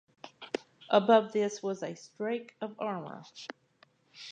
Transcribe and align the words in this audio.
Above 0.89 1.31
this 1.31 1.61
was 1.61 1.83
a 1.83 1.93
strake 1.93 2.55
of 2.59 2.75
armour. 2.79 3.23